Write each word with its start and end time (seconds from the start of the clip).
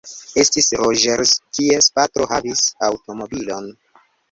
Estis 0.43 0.69
Roĝers, 0.79 1.33
kies 1.59 1.91
patro 1.99 2.27
havis 2.33 2.65
aŭtomobilon. 2.91 3.71